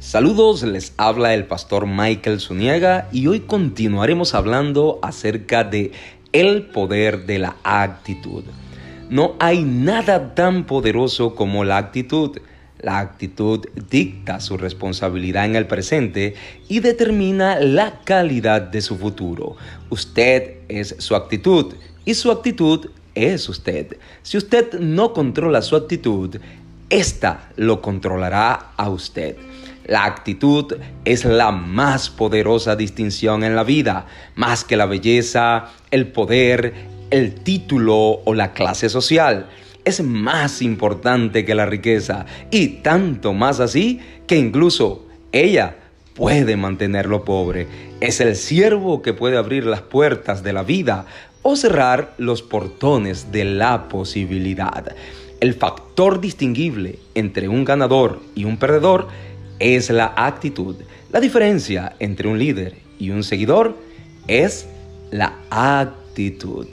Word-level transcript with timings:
Saludos, 0.00 0.62
les 0.62 0.94
habla 0.96 1.34
el 1.34 1.44
pastor 1.44 1.86
Michael 1.86 2.40
Zuniaga 2.40 3.10
y 3.12 3.26
hoy 3.26 3.40
continuaremos 3.40 4.34
hablando 4.34 4.98
acerca 5.02 5.62
de 5.62 5.92
el 6.32 6.62
poder 6.62 7.26
de 7.26 7.38
la 7.38 7.56
actitud. 7.64 8.44
No 9.10 9.36
hay 9.38 9.62
nada 9.62 10.34
tan 10.34 10.64
poderoso 10.64 11.34
como 11.34 11.64
la 11.64 11.76
actitud. 11.76 12.38
La 12.80 12.98
actitud 12.98 13.66
dicta 13.90 14.40
su 14.40 14.56
responsabilidad 14.56 15.44
en 15.44 15.54
el 15.54 15.66
presente 15.66 16.34
y 16.66 16.80
determina 16.80 17.60
la 17.60 18.00
calidad 18.02 18.62
de 18.62 18.80
su 18.80 18.96
futuro. 18.96 19.56
Usted 19.90 20.60
es 20.68 20.96
su 20.98 21.14
actitud 21.14 21.74
y 22.06 22.14
su 22.14 22.30
actitud 22.30 22.88
es 23.14 23.46
usted. 23.50 23.98
Si 24.22 24.38
usted 24.38 24.80
no 24.80 25.12
controla 25.12 25.60
su 25.60 25.76
actitud, 25.76 26.36
esta 26.88 27.50
lo 27.56 27.82
controlará 27.82 28.72
a 28.78 28.88
usted. 28.88 29.36
La 29.86 30.04
actitud 30.04 30.74
es 31.04 31.24
la 31.24 31.50
más 31.50 32.10
poderosa 32.10 32.76
distinción 32.76 33.42
en 33.44 33.56
la 33.56 33.64
vida, 33.64 34.06
más 34.34 34.64
que 34.64 34.76
la 34.76 34.86
belleza, 34.86 35.70
el 35.90 36.08
poder, 36.08 36.74
el 37.10 37.34
título 37.34 38.20
o 38.24 38.34
la 38.34 38.52
clase 38.52 38.88
social. 38.88 39.46
Es 39.84 40.02
más 40.02 40.62
importante 40.62 41.44
que 41.44 41.54
la 41.54 41.66
riqueza 41.66 42.26
y 42.50 42.68
tanto 42.82 43.32
más 43.32 43.60
así 43.60 44.00
que 44.26 44.36
incluso 44.36 45.06
ella 45.32 45.76
puede 46.14 46.56
mantenerlo 46.56 47.24
pobre. 47.24 47.66
Es 48.00 48.20
el 48.20 48.36
siervo 48.36 49.02
que 49.02 49.14
puede 49.14 49.36
abrir 49.36 49.64
las 49.64 49.80
puertas 49.80 50.42
de 50.42 50.52
la 50.52 50.62
vida 50.62 51.06
o 51.42 51.56
cerrar 51.56 52.14
los 52.18 52.42
portones 52.42 53.32
de 53.32 53.44
la 53.44 53.88
posibilidad. 53.88 54.94
El 55.40 55.54
factor 55.54 56.20
distinguible 56.20 56.98
entre 57.14 57.48
un 57.48 57.64
ganador 57.64 58.20
y 58.34 58.44
un 58.44 58.58
perdedor 58.58 59.08
es 59.60 59.90
la 59.90 60.12
actitud. 60.16 60.74
La 61.12 61.20
diferencia 61.20 61.94
entre 62.00 62.28
un 62.28 62.38
líder 62.38 62.74
y 62.98 63.10
un 63.10 63.22
seguidor 63.22 63.76
es 64.26 64.66
la 65.10 65.38
actitud. 65.50 66.66